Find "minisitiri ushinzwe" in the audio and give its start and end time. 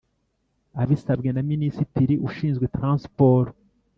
1.51-2.65